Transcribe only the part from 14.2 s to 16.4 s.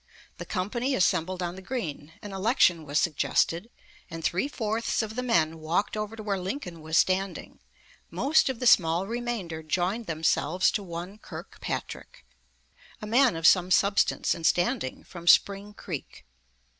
and standing from Spring Creek.